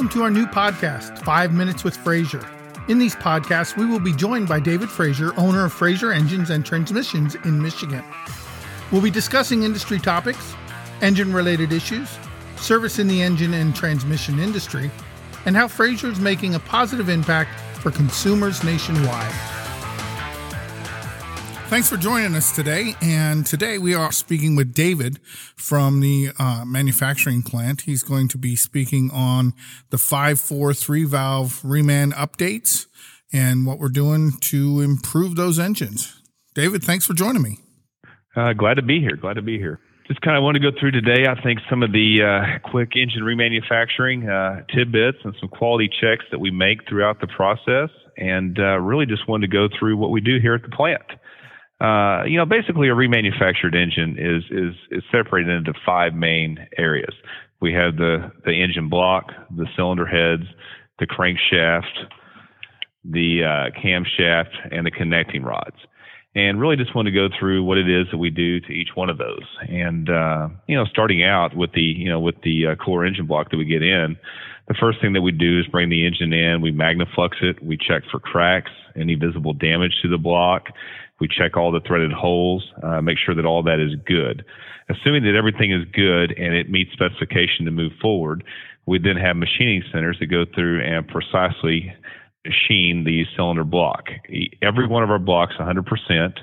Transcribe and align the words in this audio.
welcome 0.00 0.18
to 0.18 0.24
our 0.24 0.30
new 0.30 0.46
podcast, 0.46 1.18
Five 1.18 1.52
Minutes 1.52 1.84
with 1.84 1.94
Fraser. 1.94 2.42
In 2.88 2.98
these 2.98 3.14
podcasts, 3.14 3.76
we 3.76 3.84
will 3.84 4.00
be 4.00 4.14
joined 4.14 4.48
by 4.48 4.58
David 4.58 4.88
Fraser, 4.88 5.38
owner 5.38 5.66
of 5.66 5.74
Fraser 5.74 6.10
Engines 6.10 6.48
and 6.48 6.64
Transmissions 6.64 7.34
in 7.44 7.60
Michigan. 7.60 8.02
We'll 8.90 9.02
be 9.02 9.10
discussing 9.10 9.62
industry 9.62 9.98
topics, 9.98 10.54
engine 11.02 11.34
related 11.34 11.70
issues, 11.70 12.08
service 12.56 12.98
in 12.98 13.08
the 13.08 13.20
engine 13.20 13.52
and 13.52 13.76
transmission 13.76 14.38
industry, 14.38 14.90
and 15.44 15.54
how 15.54 15.68
Fraser 15.68 16.08
is 16.08 16.18
making 16.18 16.54
a 16.54 16.60
positive 16.60 17.10
impact 17.10 17.60
for 17.80 17.90
consumers 17.90 18.64
nationwide. 18.64 19.49
Thanks 21.70 21.88
for 21.88 21.96
joining 21.96 22.34
us 22.34 22.50
today. 22.50 22.96
And 23.00 23.46
today 23.46 23.78
we 23.78 23.94
are 23.94 24.10
speaking 24.10 24.56
with 24.56 24.74
David 24.74 25.20
from 25.54 26.00
the 26.00 26.30
uh, 26.36 26.64
manufacturing 26.66 27.44
plant. 27.44 27.82
He's 27.82 28.02
going 28.02 28.26
to 28.30 28.38
be 28.38 28.56
speaking 28.56 29.08
on 29.12 29.54
the 29.90 29.96
543 29.96 31.04
valve 31.04 31.60
reman 31.62 32.12
updates 32.14 32.86
and 33.32 33.66
what 33.66 33.78
we're 33.78 33.88
doing 33.88 34.32
to 34.40 34.80
improve 34.80 35.36
those 35.36 35.60
engines. 35.60 36.20
David, 36.54 36.82
thanks 36.82 37.06
for 37.06 37.14
joining 37.14 37.42
me. 37.42 37.58
Uh, 38.34 38.52
glad 38.52 38.74
to 38.74 38.82
be 38.82 38.98
here. 38.98 39.14
Glad 39.14 39.34
to 39.34 39.42
be 39.42 39.56
here. 39.56 39.78
Just 40.08 40.22
kind 40.22 40.36
of 40.36 40.42
want 40.42 40.56
to 40.56 40.60
go 40.60 40.76
through 40.76 40.90
today, 40.90 41.28
I 41.28 41.40
think, 41.40 41.60
some 41.70 41.84
of 41.84 41.92
the 41.92 42.18
uh, 42.20 42.68
quick 42.68 42.96
engine 42.96 43.22
remanufacturing 43.22 44.28
uh, 44.28 44.64
tidbits 44.74 45.18
and 45.22 45.36
some 45.38 45.48
quality 45.48 45.88
checks 46.00 46.24
that 46.32 46.40
we 46.40 46.50
make 46.50 46.88
throughout 46.88 47.20
the 47.20 47.28
process. 47.28 47.90
And 48.16 48.58
uh, 48.58 48.80
really 48.80 49.06
just 49.06 49.28
wanted 49.28 49.52
to 49.52 49.52
go 49.52 49.68
through 49.78 49.98
what 49.98 50.10
we 50.10 50.20
do 50.20 50.40
here 50.40 50.56
at 50.56 50.62
the 50.62 50.68
plant. 50.68 51.04
Uh, 51.80 52.24
you 52.24 52.36
know, 52.36 52.44
basically 52.44 52.88
a 52.88 52.94
remanufactured 52.94 53.74
engine 53.74 54.16
is, 54.18 54.44
is, 54.50 54.74
is 54.90 55.02
separated 55.10 55.50
into 55.50 55.72
five 55.84 56.14
main 56.14 56.58
areas. 56.76 57.14
We 57.60 57.72
have 57.72 57.96
the, 57.96 58.30
the 58.44 58.52
engine 58.52 58.88
block, 58.88 59.32
the 59.56 59.66
cylinder 59.76 60.06
heads, 60.06 60.44
the 60.98 61.06
crankshaft, 61.06 62.06
the 63.04 63.44
uh, 63.44 63.80
camshaft, 63.80 64.54
and 64.70 64.86
the 64.86 64.90
connecting 64.90 65.42
rods. 65.42 65.76
And 66.34 66.60
really 66.60 66.76
just 66.76 66.94
want 66.94 67.06
to 67.06 67.12
go 67.12 67.28
through 67.38 67.64
what 67.64 67.76
it 67.78 67.88
is 67.88 68.06
that 68.12 68.18
we 68.18 68.30
do 68.30 68.60
to 68.60 68.72
each 68.72 68.90
one 68.94 69.10
of 69.10 69.18
those. 69.18 69.44
And, 69.68 70.08
uh, 70.08 70.48
you 70.68 70.76
know, 70.76 70.84
starting 70.84 71.24
out 71.24 71.56
with 71.56 71.72
the, 71.72 71.80
you 71.80 72.08
know, 72.08 72.20
with 72.20 72.36
the 72.44 72.68
uh, 72.68 72.74
core 72.76 73.04
engine 73.04 73.26
block 73.26 73.50
that 73.50 73.56
we 73.56 73.64
get 73.64 73.82
in, 73.82 74.16
the 74.70 74.76
first 74.78 75.00
thing 75.00 75.14
that 75.14 75.22
we 75.22 75.32
do 75.32 75.58
is 75.58 75.66
bring 75.66 75.88
the 75.88 76.06
engine 76.06 76.32
in, 76.32 76.60
we 76.60 76.70
magnaflux 76.70 77.42
it, 77.42 77.60
we 77.60 77.76
check 77.76 78.04
for 78.08 78.20
cracks, 78.20 78.70
any 78.94 79.16
visible 79.16 79.52
damage 79.52 79.92
to 80.00 80.08
the 80.08 80.16
block, 80.16 80.66
we 81.18 81.26
check 81.26 81.56
all 81.56 81.72
the 81.72 81.80
threaded 81.80 82.12
holes, 82.12 82.64
uh, 82.84 83.00
make 83.00 83.18
sure 83.18 83.34
that 83.34 83.44
all 83.44 83.64
that 83.64 83.80
is 83.80 83.98
good. 84.06 84.44
Assuming 84.88 85.24
that 85.24 85.34
everything 85.34 85.72
is 85.72 85.84
good 85.92 86.30
and 86.38 86.54
it 86.54 86.70
meets 86.70 86.92
specification 86.92 87.64
to 87.64 87.72
move 87.72 87.90
forward, 88.00 88.44
we 88.86 89.00
then 89.00 89.16
have 89.16 89.34
machining 89.34 89.82
centers 89.92 90.18
that 90.20 90.26
go 90.26 90.44
through 90.54 90.80
and 90.84 91.08
precisely 91.08 91.92
machine 92.46 93.02
the 93.02 93.24
cylinder 93.36 93.64
block. 93.64 94.04
Every 94.62 94.86
one 94.86 95.02
of 95.02 95.10
our 95.10 95.18
blocks, 95.18 95.54
100%, 95.58 96.38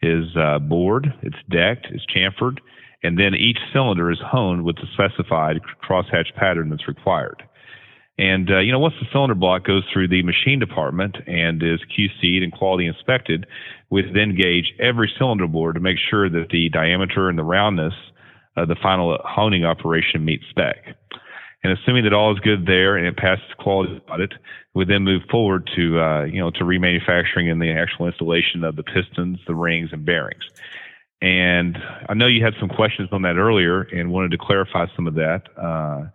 is 0.00 0.34
uh, 0.34 0.60
bored, 0.60 1.12
it's 1.20 1.36
decked, 1.50 1.88
it's 1.90 2.06
chamfered, 2.06 2.56
and 3.02 3.18
then 3.18 3.34
each 3.34 3.58
cylinder 3.70 4.10
is 4.10 4.18
honed 4.24 4.64
with 4.64 4.76
the 4.76 4.86
specified 4.94 5.60
crosshatch 5.86 6.34
pattern 6.36 6.70
that's 6.70 6.88
required. 6.88 7.42
And, 8.18 8.50
uh, 8.50 8.60
you 8.60 8.72
know, 8.72 8.78
once 8.78 8.94
the 8.98 9.06
cylinder 9.12 9.34
block 9.34 9.64
goes 9.64 9.84
through 9.92 10.08
the 10.08 10.22
machine 10.22 10.58
department 10.58 11.16
and 11.26 11.62
is 11.62 11.80
QC'd 11.96 12.42
and 12.42 12.52
quality 12.52 12.86
inspected, 12.86 13.46
we 13.90 14.02
then 14.02 14.34
gauge 14.34 14.72
every 14.80 15.12
cylinder 15.18 15.46
bore 15.46 15.74
to 15.74 15.80
make 15.80 15.98
sure 16.10 16.30
that 16.30 16.48
the 16.50 16.70
diameter 16.70 17.28
and 17.28 17.38
the 17.38 17.44
roundness 17.44 17.92
of 18.56 18.68
the 18.68 18.76
final 18.82 19.18
honing 19.22 19.64
operation 19.66 20.24
meet 20.24 20.40
spec. 20.48 20.96
And 21.62 21.76
assuming 21.76 22.04
that 22.04 22.14
all 22.14 22.32
is 22.32 22.40
good 22.40 22.64
there 22.66 22.96
and 22.96 23.06
it 23.06 23.16
passes 23.16 23.44
quality 23.58 24.00
audit, 24.08 24.32
we 24.74 24.84
then 24.84 25.02
move 25.02 25.22
forward 25.30 25.68
to, 25.76 26.00
uh, 26.00 26.24
you 26.24 26.38
know, 26.38 26.50
to 26.52 26.64
remanufacturing 26.64 27.50
and 27.50 27.60
the 27.60 27.70
actual 27.70 28.06
installation 28.06 28.64
of 28.64 28.76
the 28.76 28.82
pistons, 28.82 29.38
the 29.46 29.54
rings, 29.54 29.90
and 29.92 30.04
bearings. 30.06 30.44
And 31.20 31.76
I 32.08 32.14
know 32.14 32.26
you 32.26 32.44
had 32.44 32.54
some 32.60 32.68
questions 32.68 33.08
on 33.10 33.22
that 33.22 33.36
earlier 33.36 33.82
and 33.82 34.12
wanted 34.12 34.30
to 34.32 34.38
clarify 34.38 34.86
some 34.94 35.06
of 35.06 35.14
that. 35.14 35.42
Uh, 35.56 36.08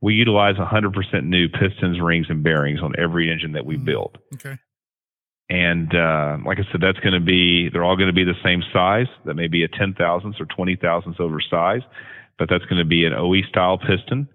we 0.00 0.14
utilize 0.14 0.56
100% 0.56 1.24
new 1.24 1.48
pistons, 1.48 2.00
rings, 2.00 2.26
and 2.28 2.42
bearings 2.42 2.80
on 2.82 2.94
every 2.98 3.30
engine 3.30 3.52
that 3.52 3.66
we 3.66 3.76
mm-hmm. 3.76 3.84
build. 3.84 4.18
Okay. 4.34 4.58
And 5.48 5.94
uh, 5.94 6.38
like 6.44 6.58
I 6.58 6.70
said, 6.72 6.80
that's 6.80 6.98
going 6.98 7.14
to 7.14 7.24
be, 7.24 7.68
they're 7.72 7.84
all 7.84 7.96
going 7.96 8.08
to 8.08 8.12
be 8.12 8.24
the 8.24 8.34
same 8.44 8.62
size. 8.72 9.06
That 9.24 9.34
may 9.34 9.46
be 9.46 9.62
a 9.62 9.68
10 9.68 9.94
thousandths 9.94 10.40
or 10.40 10.46
20 10.46 10.76
thousandths 10.76 11.20
over 11.20 11.40
size, 11.40 11.82
but 12.38 12.48
that's 12.50 12.64
going 12.64 12.80
to 12.80 12.84
be 12.84 13.04
an 13.04 13.12
OE 13.12 13.42
style 13.48 13.78
piston, 13.78 14.28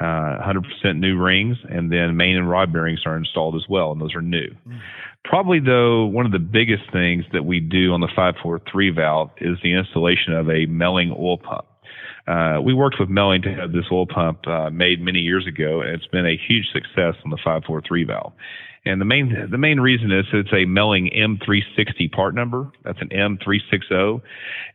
uh, 0.00 0.40
100% 0.40 0.98
new 0.98 1.20
rings, 1.20 1.58
and 1.68 1.92
then 1.92 2.16
main 2.16 2.36
and 2.36 2.48
rod 2.48 2.72
bearings 2.72 3.00
are 3.04 3.16
installed 3.16 3.56
as 3.56 3.64
well, 3.68 3.92
and 3.92 4.00
those 4.00 4.14
are 4.14 4.22
new. 4.22 4.48
Mm. 4.66 4.80
Probably, 5.24 5.60
though, 5.60 6.06
one 6.06 6.26
of 6.26 6.32
the 6.32 6.38
biggest 6.38 6.84
things 6.92 7.24
that 7.32 7.44
we 7.44 7.60
do 7.60 7.92
on 7.92 8.00
the 8.00 8.08
543 8.08 8.90
valve 8.90 9.30
is 9.38 9.58
the 9.62 9.74
installation 9.74 10.32
of 10.32 10.48
a 10.50 10.66
Melling 10.66 11.14
oil 11.18 11.38
pump. 11.38 11.66
Uh, 12.26 12.58
we 12.62 12.72
worked 12.72 12.96
with 12.98 13.08
Melling 13.08 13.42
to 13.42 13.52
have 13.52 13.72
this 13.72 13.84
oil 13.92 14.06
pump 14.06 14.46
uh, 14.46 14.70
made 14.70 15.00
many 15.00 15.18
years 15.18 15.46
ago, 15.46 15.82
and 15.82 15.90
it's 15.90 16.06
been 16.06 16.26
a 16.26 16.36
huge 16.36 16.66
success 16.72 17.14
on 17.24 17.30
the 17.30 17.36
543 17.36 18.04
valve. 18.04 18.32
And 18.86 19.00
the 19.00 19.06
main 19.06 19.48
the 19.50 19.58
main 19.58 19.80
reason 19.80 20.12
is 20.12 20.26
it's 20.32 20.52
a 20.52 20.66
Melling 20.66 21.10
M360 21.16 22.12
part 22.12 22.34
number. 22.34 22.70
That's 22.82 23.00
an 23.00 23.08
M360, 23.08 24.20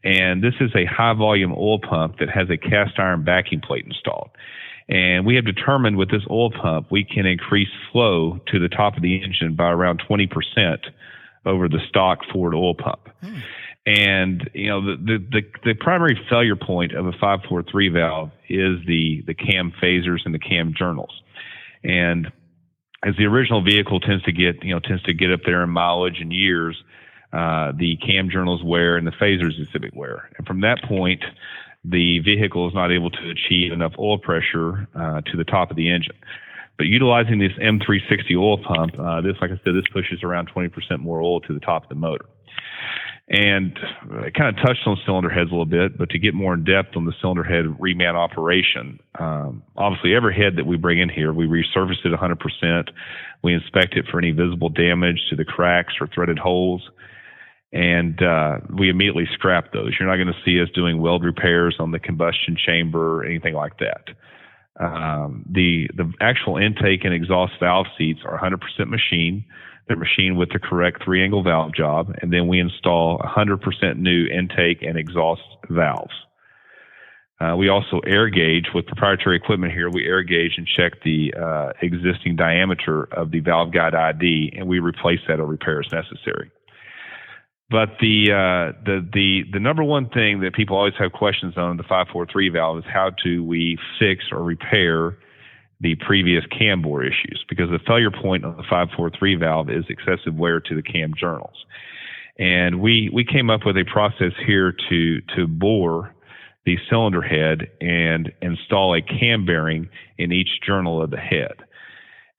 and 0.04 0.44
this 0.44 0.56
is 0.60 0.72
a 0.76 0.86
high 0.86 1.14
volume 1.14 1.54
oil 1.54 1.80
pump 1.80 2.18
that 2.20 2.30
has 2.30 2.50
a 2.50 2.58
cast 2.58 2.98
iron 2.98 3.24
backing 3.24 3.62
plate 3.62 3.86
installed. 3.86 4.32
And 4.88 5.28
we 5.28 5.36
have 5.36 5.46
determined 5.46 5.98
with 5.98 6.10
this 6.10 6.24
oil 6.30 6.50
pump 6.50 6.88
we 6.90 7.04
can 7.04 7.28
increase 7.28 7.70
flow 7.92 8.40
to 8.48 8.60
the 8.60 8.70
top 8.70 8.98
of 8.98 9.04
the 9.04 9.22
engine 9.24 9.56
by 9.56 9.70
around 9.70 10.02
20% 10.10 10.28
over 11.46 11.68
the 11.68 11.80
stock 11.88 12.20
Ford 12.34 12.56
oil 12.56 12.74
pump. 12.74 13.10
Hmm. 13.22 13.38
And 13.90 14.48
you 14.54 14.68
know 14.68 14.86
the, 14.86 14.98
the, 14.98 15.18
the 15.32 15.42
the 15.66 15.74
primary 15.74 16.16
failure 16.30 16.56
point 16.56 16.94
of 16.94 17.08
a 17.08 17.12
543 17.14 17.90
valve 17.90 18.30
is 18.48 18.78
the 18.86 19.24
the 19.26 19.34
cam 19.34 19.74
phasers 19.82 20.20
and 20.26 20.34
the 20.34 20.40
cam 20.40 20.76
journals. 20.78 21.24
And 21.84 22.32
as 23.04 23.16
the 23.18 23.26
original 23.26 23.64
vehicle 23.64 24.00
tends 24.00 24.24
to 24.26 24.32
get 24.32 24.64
you 24.64 24.76
know 24.76 24.80
tends 24.80 25.02
to 25.04 25.14
get 25.16 25.32
up 25.34 25.40
there 25.44 25.64
in 25.64 25.72
mileage 25.72 26.18
and 26.20 26.32
years, 26.32 26.78
uh, 27.34 27.72
the 27.80 27.98
cam 28.06 28.30
journals 28.30 28.62
wear 28.64 28.96
and 28.96 29.08
the 29.08 29.12
phasers 29.12 29.60
exhibit 29.60 29.96
wear. 29.96 30.30
And 30.38 30.46
from 30.46 30.62
that 30.62 30.84
point, 30.88 31.24
the 31.84 32.20
vehicle 32.20 32.68
is 32.68 32.76
not 32.76 32.92
able 32.92 33.10
to 33.10 33.30
achieve 33.32 33.72
enough 33.72 33.94
oil 33.98 34.20
pressure 34.20 34.88
uh, 34.94 35.22
to 35.22 35.36
the 35.36 35.46
top 35.46 35.72
of 35.72 35.78
the 35.78 35.90
engine. 35.90 36.16
But 36.78 36.86
utilizing 36.86 37.40
this 37.40 37.52
M360 37.62 38.38
oil 38.38 38.64
pump, 38.64 38.98
uh, 39.00 39.22
this, 39.22 39.36
like 39.42 39.52
I 39.52 39.60
said, 39.66 39.74
this 39.74 39.84
pushes 39.92 40.24
around 40.24 40.50
20% 40.56 40.72
more 41.00 41.22
oil 41.22 41.42
to 41.42 41.54
the 41.54 41.60
top 41.60 41.84
of 41.84 41.90
the 41.90 41.96
motor. 41.96 42.26
And 43.30 43.78
I 44.12 44.32
kind 44.32 44.50
of 44.50 44.56
touched 44.66 44.88
on 44.88 44.98
cylinder 45.06 45.30
heads 45.30 45.52
a 45.52 45.54
little 45.54 45.66
bit, 45.66 46.00
but 46.00 46.10
to 46.10 46.20
get 46.20 46.34
more 46.34 46.56
in 46.56 46.64
depth 46.64 46.96
on 46.96 47.06
the 47.06 47.14
cylinder 47.22 47.44
head 47.44 47.66
reman 47.80 48.16
operation, 48.16 49.00
um, 49.20 49.62
obviously 49.78 50.16
every 50.16 50.36
head 50.36 50.56
that 50.58 50.66
we 50.66 50.78
bring 50.78 50.98
in 50.98 51.10
here, 51.10 51.32
we 51.32 51.46
resurface 51.46 52.04
it 52.04 52.12
100%. 52.12 52.90
We 53.44 53.54
inspect 53.54 53.96
it 53.96 54.06
for 54.10 54.18
any 54.18 54.32
visible 54.32 54.70
damage 54.70 55.20
to 55.30 55.36
the 55.36 55.46
cracks 55.46 55.94
or 56.02 56.08
threaded 56.08 56.40
holes, 56.40 56.82
and 57.72 58.20
uh, 58.24 58.58
we 58.76 58.90
immediately 58.90 59.28
scrap 59.34 59.74
those. 59.74 59.96
You're 60.00 60.10
not 60.10 60.16
going 60.16 60.34
to 60.34 60.44
see 60.44 60.60
us 60.60 60.70
doing 60.74 61.00
weld 61.00 61.24
repairs 61.24 61.76
on 61.80 61.92
the 61.92 62.00
combustion 62.00 62.58
chamber 62.58 63.20
or 63.20 63.26
anything 63.26 63.54
like 63.54 63.78
that. 63.78 64.10
Um, 64.80 65.46
the 65.48 65.88
the 65.96 66.12
actual 66.20 66.58
intake 66.58 67.04
and 67.04 67.14
exhaust 67.14 67.54
valve 67.60 67.88
seats 67.96 68.22
are 68.26 68.40
100% 68.40 68.58
machine. 68.88 69.46
They're 69.90 69.98
machined 69.98 70.38
with 70.38 70.50
the 70.54 70.60
correct 70.60 71.04
three 71.04 71.24
angle 71.24 71.42
valve 71.42 71.74
job, 71.74 72.14
and 72.22 72.32
then 72.32 72.48
we 72.48 72.60
install 72.60 73.18
100% 73.18 73.98
new 73.98 74.28
intake 74.28 74.84
and 74.84 75.00
exhaust 75.00 75.42
valves. 75.68 76.14
Uh, 77.42 77.56
we 77.58 77.70
also 77.70 78.00
air 78.06 78.30
gauge 78.30 78.68
with 78.76 78.86
proprietary 78.86 79.36
equipment 79.36 79.74
here. 79.74 79.90
We 79.90 80.06
air 80.06 80.22
gauge 80.22 80.54
and 80.58 80.68
check 80.68 81.02
the 81.04 81.34
uh, 81.34 81.72
existing 81.82 82.36
diameter 82.36 83.06
of 83.12 83.32
the 83.32 83.40
valve 83.40 83.74
guide 83.74 83.96
ID, 83.96 84.54
and 84.56 84.68
we 84.68 84.78
replace 84.78 85.22
that 85.28 85.40
or 85.40 85.48
repair 85.48 85.80
as 85.80 85.92
necessary. 85.92 86.52
But 87.72 87.90
the 88.00 88.32
uh, 88.32 88.80
the 88.86 89.08
the 89.12 89.44
the 89.54 89.60
number 89.60 89.84
one 89.84 90.10
thing 90.10 90.42
that 90.42 90.54
people 90.54 90.76
always 90.78 90.96
have 91.00 91.14
questions 91.14 91.58
on 91.58 91.78
the 91.78 91.84
543 91.84 92.50
valve 92.50 92.80
is 92.80 92.84
how 92.92 93.10
do 93.24 93.44
we 93.44 93.78
fix 94.00 94.26
or 94.32 94.44
repair 94.44 95.18
the 95.82 95.96
previous 95.96 96.44
cam 96.48 96.82
bore 96.82 97.04
issues 97.04 97.44
because 97.48 97.70
the 97.70 97.80
failure 97.88 98.12
point 98.12 98.44
of 98.44 98.58
the 98.58 98.64
543 98.64 99.36
valve 99.36 99.70
is 99.70 99.86
excessive 99.90 100.36
wear 100.36 100.60
to 100.60 100.76
the 100.76 100.82
cam 100.82 101.14
journals. 101.18 101.66
And 102.38 102.82
we, 102.82 103.10
we 103.14 103.26
came 103.26 103.50
up 103.50 103.62
with 103.66 103.78
a 103.78 103.86
process 103.86 104.34
here 104.46 104.74
to, 104.90 105.22
to 105.36 105.48
bore 105.48 106.14
the 106.66 106.78
cylinder 106.90 107.22
head 107.22 107.68
and 107.82 108.32
install 108.42 108.96
a 108.96 109.02
cam 109.02 109.46
bearing 109.46 109.90
in 110.18 110.32
each 110.32 110.62
journal 110.66 111.02
of 111.02 111.12
the 111.12 111.18
head. 111.18 111.56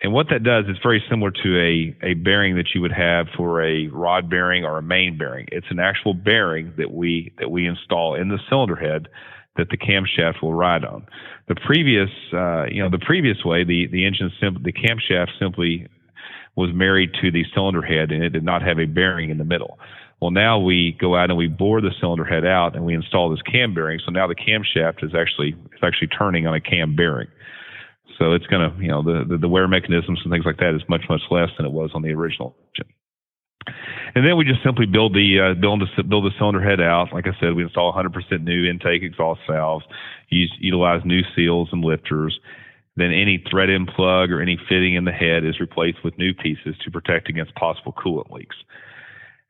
And 0.02 0.14
what 0.14 0.28
that 0.30 0.42
does 0.42 0.64
is 0.66 0.78
very 0.82 1.02
similar 1.10 1.30
to 1.30 1.58
a, 1.58 2.06
a 2.06 2.14
bearing 2.14 2.56
that 2.56 2.68
you 2.74 2.80
would 2.80 2.92
have 2.92 3.26
for 3.36 3.62
a 3.62 3.88
rod 3.88 4.30
bearing 4.30 4.64
or 4.64 4.78
a 4.78 4.82
main 4.82 5.18
bearing. 5.18 5.46
It's 5.52 5.66
an 5.70 5.78
actual 5.78 6.14
bearing 6.14 6.72
that 6.78 6.90
we 6.90 7.34
that 7.38 7.50
we 7.50 7.66
install 7.66 8.14
in 8.14 8.28
the 8.28 8.38
cylinder 8.48 8.76
head 8.76 9.08
that 9.60 9.68
the 9.68 9.76
camshaft 9.76 10.42
will 10.42 10.54
ride 10.54 10.84
on. 10.84 11.06
The 11.48 11.54
previous, 11.54 12.08
uh, 12.32 12.64
you 12.64 12.82
know, 12.82 12.88
the 12.88 13.04
previous 13.04 13.44
way, 13.44 13.62
the 13.62 13.86
the 13.92 14.06
engine 14.06 14.32
sim- 14.40 14.62
the 14.62 14.72
camshaft 14.72 15.38
simply 15.38 15.86
was 16.56 16.70
married 16.72 17.10
to 17.20 17.30
the 17.30 17.44
cylinder 17.54 17.82
head 17.82 18.10
and 18.10 18.24
it 18.24 18.30
did 18.30 18.42
not 18.42 18.62
have 18.62 18.78
a 18.78 18.86
bearing 18.86 19.30
in 19.30 19.38
the 19.38 19.44
middle. 19.44 19.78
Well, 20.20 20.30
now 20.30 20.58
we 20.58 20.96
go 21.00 21.16
out 21.16 21.30
and 21.30 21.38
we 21.38 21.46
bore 21.46 21.80
the 21.80 21.92
cylinder 22.00 22.24
head 22.24 22.44
out 22.44 22.74
and 22.74 22.84
we 22.84 22.94
install 22.94 23.30
this 23.30 23.42
cam 23.42 23.74
bearing. 23.74 24.00
So 24.04 24.10
now 24.10 24.26
the 24.26 24.34
camshaft 24.34 25.04
is 25.04 25.14
actually 25.14 25.54
it's 25.72 25.82
actually 25.82 26.08
turning 26.08 26.46
on 26.46 26.54
a 26.54 26.60
cam 26.60 26.96
bearing. 26.96 27.28
So 28.18 28.32
it's 28.32 28.46
going 28.46 28.70
to, 28.70 28.82
you 28.82 28.88
know, 28.88 29.02
the, 29.02 29.24
the, 29.26 29.38
the 29.38 29.48
wear 29.48 29.68
mechanisms 29.68 30.20
and 30.24 30.32
things 30.32 30.44
like 30.44 30.58
that 30.58 30.74
is 30.74 30.82
much 30.88 31.04
much 31.08 31.22
less 31.30 31.48
than 31.56 31.66
it 31.66 31.72
was 31.72 31.90
on 31.94 32.02
the 32.02 32.12
original 32.12 32.54
engine. 32.68 32.92
And 34.14 34.26
then 34.26 34.36
we 34.36 34.44
just 34.44 34.62
simply 34.64 34.86
build 34.86 35.14
the 35.14 35.38
uh, 35.38 35.60
build 35.60 35.82
the 35.82 36.02
build 36.02 36.24
the 36.24 36.30
cylinder 36.38 36.62
head 36.62 36.80
out. 36.80 37.12
Like 37.12 37.26
I 37.26 37.38
said, 37.40 37.54
we 37.54 37.62
install 37.62 37.92
100% 37.92 38.42
new 38.42 38.68
intake 38.68 39.02
exhaust 39.02 39.40
valves, 39.48 39.84
use, 40.28 40.52
utilize 40.58 41.02
new 41.04 41.22
seals 41.34 41.68
and 41.72 41.84
lifters. 41.84 42.38
Then 42.96 43.12
any 43.12 43.42
thread 43.50 43.70
in 43.70 43.86
plug 43.86 44.30
or 44.30 44.40
any 44.40 44.58
fitting 44.68 44.94
in 44.94 45.04
the 45.04 45.12
head 45.12 45.44
is 45.44 45.60
replaced 45.60 45.98
with 46.04 46.18
new 46.18 46.34
pieces 46.34 46.76
to 46.84 46.90
protect 46.90 47.28
against 47.28 47.54
possible 47.54 47.92
coolant 47.92 48.30
leaks. 48.30 48.56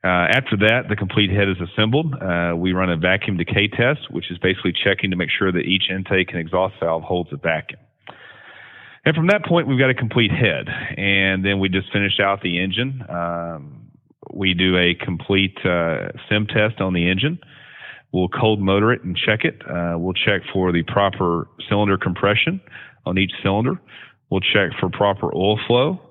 Uh, 0.03 0.25
after 0.33 0.57
that, 0.57 0.89
the 0.89 0.95
complete 0.95 1.29
head 1.29 1.47
is 1.47 1.57
assembled. 1.61 2.15
Uh, 2.15 2.53
we 2.55 2.73
run 2.73 2.89
a 2.89 2.97
vacuum 2.97 3.37
decay 3.37 3.67
test, 3.67 4.09
which 4.09 4.31
is 4.31 4.37
basically 4.39 4.73
checking 4.73 5.11
to 5.11 5.15
make 5.15 5.29
sure 5.29 5.51
that 5.51 5.59
each 5.59 5.89
intake 5.89 6.29
and 6.31 6.39
exhaust 6.39 6.73
valve 6.79 7.03
holds 7.03 7.31
a 7.31 7.37
vacuum. 7.37 7.79
And 9.05 9.15
from 9.15 9.27
that 9.27 9.45
point, 9.45 9.67
we've 9.67 9.79
got 9.79 9.89
a 9.89 9.95
complete 9.95 10.31
head. 10.31 10.67
And 10.69 11.45
then 11.45 11.59
we 11.59 11.69
just 11.69 11.91
finish 11.91 12.19
out 12.19 12.41
the 12.41 12.61
engine. 12.61 13.03
Um, 13.09 13.80
we 14.33 14.53
do 14.53 14.77
a 14.77 14.95
complete 14.95 15.57
uh, 15.65 16.09
sim 16.29 16.47
test 16.47 16.79
on 16.79 16.93
the 16.93 17.09
engine. 17.09 17.39
We'll 18.11 18.27
cold 18.27 18.59
motor 18.59 18.91
it 18.91 19.03
and 19.03 19.15
check 19.15 19.45
it. 19.45 19.61
Uh, 19.67 19.97
we'll 19.97 20.13
check 20.13 20.41
for 20.51 20.71
the 20.71 20.83
proper 20.83 21.47
cylinder 21.69 21.97
compression 21.97 22.61
on 23.05 23.17
each 23.17 23.31
cylinder. 23.41 23.79
We'll 24.29 24.41
check 24.41 24.71
for 24.79 24.89
proper 24.89 25.33
oil 25.33 25.59
flow, 25.67 26.01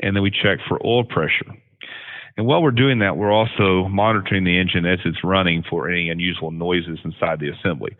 and 0.00 0.16
then 0.16 0.22
we 0.22 0.30
check 0.30 0.58
for 0.68 0.78
oil 0.84 1.04
pressure. 1.04 1.54
And 2.36 2.46
while 2.46 2.62
we're 2.62 2.70
doing 2.70 3.00
that, 3.00 3.16
we're 3.16 3.32
also 3.32 3.88
monitoring 3.88 4.44
the 4.44 4.58
engine 4.58 4.86
as 4.86 4.98
it's 5.04 5.22
running 5.24 5.62
for 5.68 5.90
any 5.90 6.08
unusual 6.08 6.50
noises 6.50 6.98
inside 7.04 7.40
the 7.40 7.50
assembly. 7.50 7.96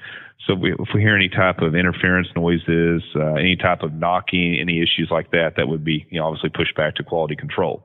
So 0.47 0.55
if 0.55 0.61
we, 0.61 0.73
if 0.73 0.89
we 0.95 1.01
hear 1.01 1.15
any 1.15 1.29
type 1.29 1.59
of 1.59 1.75
interference 1.75 2.29
noises, 2.35 3.03
uh, 3.15 3.35
any 3.35 3.57
type 3.57 3.83
of 3.83 3.93
knocking, 3.93 4.57
any 4.59 4.79
issues 4.79 5.09
like 5.11 5.31
that, 5.33 5.55
that 5.57 5.69
would 5.69 5.85
be 5.85 6.07
you 6.11 6.21
know, 6.21 6.27
obviously 6.27 6.51
pushed 6.51 6.75
back 6.77 6.95
to 6.97 7.03
quality 7.05 7.37
control. 7.37 7.83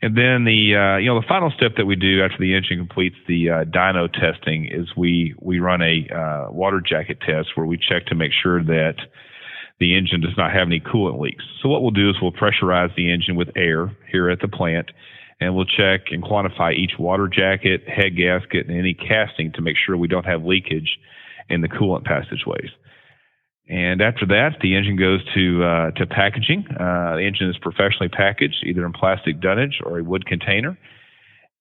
And 0.00 0.16
then 0.16 0.44
the 0.44 0.76
uh, 0.76 0.98
you 0.98 1.06
know 1.06 1.20
the 1.20 1.26
final 1.26 1.50
step 1.50 1.72
that 1.76 1.86
we 1.86 1.96
do 1.96 2.22
after 2.22 2.38
the 2.38 2.54
engine 2.54 2.78
completes 2.78 3.16
the 3.26 3.50
uh, 3.50 3.64
dyno 3.64 4.08
testing 4.12 4.66
is 4.70 4.86
we 4.96 5.34
we 5.40 5.58
run 5.58 5.82
a 5.82 6.06
uh, 6.14 6.52
water 6.52 6.80
jacket 6.80 7.18
test 7.20 7.56
where 7.56 7.66
we 7.66 7.76
check 7.76 8.06
to 8.06 8.14
make 8.14 8.30
sure 8.32 8.62
that 8.62 8.94
the 9.80 9.96
engine 9.96 10.20
does 10.20 10.36
not 10.36 10.52
have 10.52 10.68
any 10.68 10.80
coolant 10.80 11.20
leaks. 11.20 11.44
So 11.62 11.68
what 11.68 11.82
we'll 11.82 11.90
do 11.90 12.10
is 12.10 12.16
we'll 12.22 12.32
pressurize 12.32 12.94
the 12.96 13.12
engine 13.12 13.36
with 13.36 13.48
air 13.56 13.96
here 14.10 14.30
at 14.30 14.40
the 14.40 14.48
plant 14.48 14.90
and 15.40 15.54
we'll 15.54 15.66
check 15.66 16.06
and 16.10 16.22
quantify 16.22 16.74
each 16.74 16.92
water 16.98 17.28
jacket, 17.28 17.88
head 17.88 18.16
gasket, 18.16 18.66
and 18.66 18.76
any 18.76 18.94
casting 18.94 19.52
to 19.52 19.62
make 19.62 19.76
sure 19.76 19.96
we 19.96 20.08
don't 20.08 20.26
have 20.26 20.44
leakage 20.44 20.98
in 21.48 21.60
the 21.60 21.68
coolant 21.68 22.04
passageways. 22.04 22.70
And 23.68 24.00
after 24.00 24.24
that, 24.26 24.56
the 24.62 24.76
engine 24.76 24.96
goes 24.96 25.20
to 25.34 25.62
uh, 25.62 25.90
to 25.92 26.06
packaging. 26.06 26.64
Uh, 26.70 27.16
the 27.16 27.26
engine 27.26 27.50
is 27.50 27.58
professionally 27.58 28.08
packaged, 28.08 28.64
either 28.64 28.84
in 28.86 28.92
plastic 28.92 29.40
dunnage 29.40 29.80
or 29.84 29.98
a 29.98 30.04
wood 30.04 30.24
container, 30.24 30.78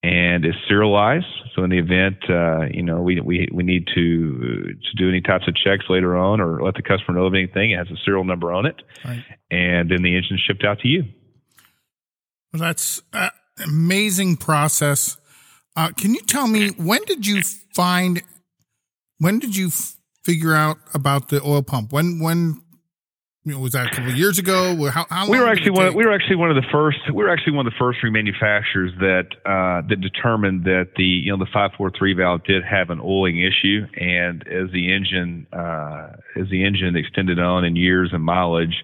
and 0.03 0.45
is 0.45 0.53
serialized. 0.69 1.25
So 1.53 1.65
in 1.65 1.69
the 1.69 1.79
event, 1.79 2.17
uh, 2.29 2.67
you 2.71 2.81
know, 2.81 3.01
we, 3.01 3.19
we 3.19 3.49
we 3.53 3.63
need 3.63 3.87
to 3.93 4.73
to 4.73 4.95
do 4.95 5.09
any 5.09 5.19
types 5.19 5.49
of 5.49 5.55
checks 5.55 5.85
later 5.89 6.15
on, 6.15 6.39
or 6.39 6.63
let 6.63 6.75
the 6.75 6.81
customer 6.81 7.19
know 7.19 7.25
of 7.25 7.33
anything, 7.33 7.71
it 7.71 7.77
has 7.77 7.91
a 7.91 7.99
serial 8.05 8.23
number 8.23 8.53
on 8.53 8.65
it, 8.65 8.81
right. 9.03 9.25
and 9.51 9.91
then 9.91 10.01
the 10.01 10.15
engine 10.15 10.35
is 10.35 10.41
shipped 10.47 10.63
out 10.63 10.79
to 10.79 10.87
you. 10.87 11.03
Well, 12.53 12.61
that's 12.61 13.01
uh, 13.11 13.31
amazing 13.65 14.37
process. 14.37 15.17
Uh, 15.75 15.89
can 15.89 16.13
you 16.13 16.21
tell 16.21 16.47
me 16.47 16.69
when 16.69 17.03
did 17.03 17.27
you 17.27 17.41
find? 17.75 18.23
When 19.19 19.39
did 19.39 19.57
you 19.57 19.67
f- 19.67 19.96
figure 20.27 20.53
out 20.53 20.77
about 20.93 21.29
the 21.29 21.41
oil 21.41 21.63
pump? 21.63 21.93
When 21.93 22.19
when 22.19 22.61
you 23.45 23.53
know, 23.53 23.59
was 23.59 23.71
that 23.71 23.87
a 23.87 23.89
couple 23.91 24.11
of 24.11 24.17
years 24.17 24.39
ago? 24.39 24.75
How, 24.91 25.05
how 25.09 25.29
we 25.29 25.39
were 25.39 25.47
actually 25.47 25.71
one. 25.71 25.87
Of, 25.87 25.95
we 25.95 26.05
were 26.05 26.13
actually 26.13 26.35
one 26.35 26.49
of 26.49 26.57
the 26.57 26.67
first. 26.69 26.97
We 27.07 27.23
were 27.23 27.29
actually 27.29 27.53
one 27.53 27.65
of 27.65 27.71
the 27.71 27.79
first 27.79 27.99
remanufacturers 28.03 28.91
that 28.99 29.27
uh, 29.45 29.87
that 29.87 30.01
determined 30.01 30.65
that 30.65 30.89
the 30.97 31.05
you 31.05 31.31
know 31.31 31.37
the 31.37 31.49
five 31.53 31.71
four 31.77 31.89
three 31.97 32.13
valve 32.13 32.43
did 32.43 32.63
have 32.65 32.89
an 32.89 32.99
oiling 32.99 33.39
issue, 33.39 33.87
and 33.95 34.43
as 34.47 34.69
the 34.73 34.93
engine 34.93 35.47
uh, 35.53 36.09
as 36.35 36.49
the 36.51 36.65
engine 36.65 36.97
extended 36.97 37.39
on 37.39 37.63
in 37.63 37.77
years 37.77 38.09
and 38.11 38.21
mileage, 38.21 38.83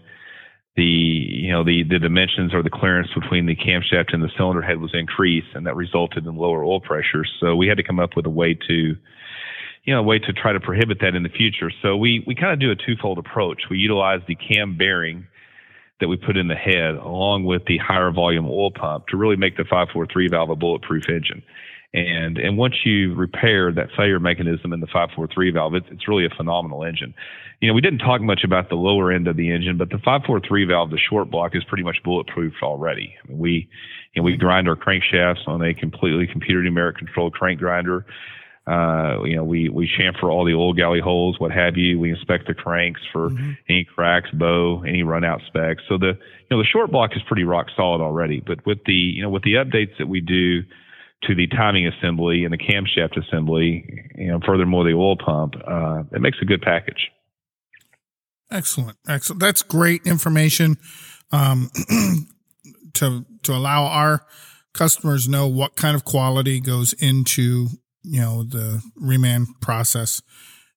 the 0.77 0.83
you 0.83 1.51
know 1.51 1.65
the 1.65 1.83
the 1.83 1.99
dimensions 1.99 2.53
or 2.53 2.63
the 2.63 2.71
clearance 2.71 3.09
between 3.13 3.45
the 3.45 3.57
camshaft 3.57 4.13
and 4.13 4.23
the 4.23 4.31
cylinder 4.37 4.61
head 4.61 4.79
was 4.79 4.91
increased, 4.93 5.47
and 5.55 5.67
that 5.67 5.75
resulted 5.75 6.25
in 6.25 6.37
lower 6.37 6.63
oil 6.63 6.79
pressure. 6.79 7.25
So 7.41 7.57
we 7.57 7.67
had 7.67 7.75
to 7.75 7.83
come 7.83 7.99
up 7.99 8.11
with 8.15 8.25
a 8.25 8.29
way 8.29 8.57
to 8.69 8.95
you 9.83 9.93
know, 9.93 9.99
a 9.99 10.03
way 10.03 10.19
to 10.19 10.33
try 10.33 10.53
to 10.53 10.59
prohibit 10.59 10.99
that 11.01 11.15
in 11.15 11.23
the 11.23 11.29
future. 11.29 11.71
So 11.81 11.97
we, 11.97 12.23
we 12.25 12.35
kind 12.35 12.53
of 12.53 12.59
do 12.59 12.71
a 12.71 12.75
twofold 12.75 13.17
approach. 13.17 13.63
We 13.69 13.77
utilize 13.77 14.21
the 14.27 14.35
cam 14.35 14.77
bearing 14.77 15.27
that 15.99 16.07
we 16.07 16.17
put 16.17 16.37
in 16.37 16.47
the 16.47 16.55
head 16.55 16.95
along 16.95 17.45
with 17.45 17.63
the 17.65 17.77
higher 17.77 18.11
volume 18.11 18.47
oil 18.47 18.71
pump 18.71 19.07
to 19.07 19.17
really 19.17 19.35
make 19.35 19.57
the 19.57 19.63
543 19.63 20.29
valve 20.29 20.49
a 20.49 20.55
bulletproof 20.55 21.03
engine. 21.09 21.43
And 21.95 22.39
and 22.39 22.57
once 22.57 22.73
you 22.85 23.13
repair 23.13 23.71
that 23.71 23.89
failure 23.95 24.19
mechanism 24.19 24.73
in 24.73 24.79
the 24.79 24.87
543 24.87 25.51
valve, 25.51 25.75
it's, 25.75 25.85
it's 25.91 26.07
really 26.07 26.25
a 26.25 26.35
phenomenal 26.35 26.83
engine. 26.83 27.13
You 27.61 27.67
know, 27.67 27.75
we 27.75 27.81
didn't 27.81 27.99
talk 27.99 28.19
much 28.19 28.41
about 28.43 28.69
the 28.69 28.75
lower 28.75 29.11
end 29.11 29.27
of 29.27 29.37
the 29.37 29.51
engine, 29.51 29.77
but 29.77 29.89
the 29.89 29.99
543 29.99 30.65
valve, 30.65 30.89
the 30.89 30.97
short 30.97 31.29
block, 31.29 31.55
is 31.55 31.63
pretty 31.65 31.83
much 31.83 31.97
bulletproof 32.03 32.53
already. 32.63 33.13
I 33.23 33.27
mean, 33.27 33.37
we 33.37 33.69
know, 34.15 34.23
we 34.23 34.37
grind 34.37 34.67
our 34.67 34.75
crankshafts 34.75 35.47
on 35.47 35.61
a 35.61 35.73
completely 35.73 36.27
computer 36.27 36.61
numeric 36.61 36.97
controlled 36.97 37.33
crank 37.33 37.59
grinder. 37.59 38.05
Uh, 38.65 39.23
you 39.25 39.35
know, 39.35 39.43
we, 39.43 39.67
we 39.67 39.89
chamfer 39.99 40.31
all 40.31 40.45
the 40.45 40.53
oil 40.53 40.73
galley 40.73 41.01
holes, 41.01 41.37
what 41.37 41.51
have 41.51 41.75
you. 41.75 41.99
We 41.99 42.11
inspect 42.11 42.47
the 42.47 42.53
cranks 42.53 43.01
for 43.11 43.29
mm-hmm. 43.29 43.51
any 43.67 43.83
cracks, 43.83 44.29
bow, 44.31 44.83
any 44.87 45.03
run 45.03 45.25
out 45.25 45.41
specs. 45.47 45.83
So 45.89 45.97
the, 45.97 46.13
you 46.17 46.47
know, 46.49 46.59
the 46.59 46.67
short 46.71 46.89
block 46.89 47.11
is 47.13 47.21
pretty 47.27 47.43
rock 47.43 47.67
solid 47.75 48.01
already, 48.01 48.39
but 48.39 48.65
with 48.65 48.79
the, 48.85 48.93
you 48.93 49.21
know, 49.21 49.29
with 49.29 49.43
the 49.43 49.55
updates 49.55 49.97
that 49.99 50.07
we 50.07 50.21
do 50.21 50.61
to 51.23 51.35
the 51.35 51.47
timing 51.47 51.87
assembly 51.87 52.45
and 52.45 52.53
the 52.53 52.57
camshaft 52.57 53.21
assembly, 53.21 54.09
you 54.15 54.27
know, 54.27 54.39
furthermore, 54.45 54.85
the 54.85 54.93
oil 54.93 55.17
pump, 55.17 55.55
uh, 55.67 56.03
it 56.13 56.21
makes 56.21 56.37
a 56.41 56.45
good 56.45 56.61
package. 56.61 57.11
Excellent. 58.49 58.97
Excellent. 59.07 59.41
That's 59.41 59.61
great 59.61 60.05
information. 60.05 60.77
Um, 61.31 61.69
to, 62.93 63.25
to 63.43 63.51
allow 63.53 63.85
our 63.85 64.25
customers 64.73 65.27
know 65.27 65.47
what 65.47 65.75
kind 65.75 65.95
of 65.95 66.05
quality 66.05 66.59
goes 66.59 66.93
into 66.93 67.67
you 68.03 68.21
know, 68.21 68.43
the 68.43 68.83
reman 69.01 69.47
process. 69.61 70.21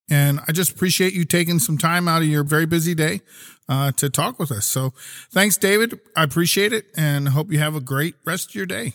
And 0.09 0.39
I 0.47 0.53
just 0.53 0.71
appreciate 0.71 1.15
you 1.15 1.25
taking 1.25 1.59
some 1.59 1.79
time 1.79 2.07
out 2.09 2.23
of 2.23 2.29
your 2.29 2.45
very 2.45 2.67
busy 2.67 2.95
day 2.95 3.23
uh, 3.69 3.91
to 3.93 4.09
talk 4.09 4.39
with 4.39 4.53
us. 4.53 4.65
So 4.65 4.95
thanks, 5.31 5.57
David. 5.57 5.99
I 6.15 6.23
appreciate 6.23 6.73
it 6.73 6.87
and 6.97 7.31
hope 7.31 7.51
you 7.51 7.59
have 7.59 7.75
a 7.75 7.81
great 7.81 8.15
rest 8.25 8.51
of 8.51 8.55
your 8.55 8.67
day. 8.67 8.93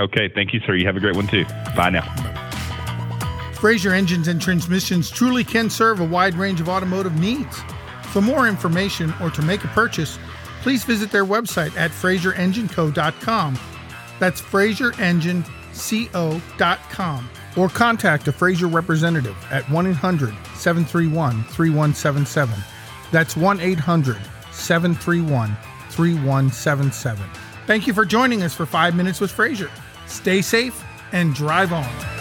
Okay. 0.00 0.30
Thank 0.34 0.54
you, 0.54 0.60
sir. 0.66 0.74
You 0.74 0.86
have 0.86 0.96
a 0.96 1.00
great 1.00 1.16
one 1.16 1.26
too. 1.26 1.44
Bye 1.76 1.90
now. 1.90 2.06
Fraser 3.54 3.92
Engines 3.92 4.28
and 4.28 4.40
Transmissions 4.40 5.10
truly 5.10 5.44
can 5.44 5.68
serve 5.68 6.00
a 6.00 6.04
wide 6.04 6.34
range 6.34 6.60
of 6.60 6.68
automotive 6.68 7.18
needs. 7.18 7.60
For 8.04 8.22
more 8.22 8.48
information 8.48 9.12
or 9.20 9.28
to 9.30 9.42
make 9.42 9.64
a 9.64 9.68
purchase, 9.68 10.18
please 10.62 10.84
visit 10.84 11.10
their 11.10 11.26
website 11.26 11.76
at 11.76 11.90
FraserEngineCo.com. 11.90 13.58
That's 14.18 14.40
FraserEngineCo.com 14.40 17.30
or 17.56 17.68
contact 17.68 18.28
a 18.28 18.32
Fraser 18.32 18.66
representative 18.66 19.36
at 19.50 19.68
1 19.70 19.86
800 19.86 20.34
731 20.54 21.44
3177. 21.44 22.54
That's 23.10 23.36
1 23.36 23.60
800 23.60 24.18
731 24.52 25.56
3177. 25.90 27.24
Thank 27.66 27.86
you 27.86 27.92
for 27.92 28.04
joining 28.04 28.42
us 28.42 28.54
for 28.54 28.66
5 28.66 28.94
Minutes 28.94 29.20
with 29.20 29.30
Fraser. 29.30 29.70
Stay 30.06 30.42
safe 30.42 30.82
and 31.12 31.34
drive 31.34 31.72
on. 31.72 32.17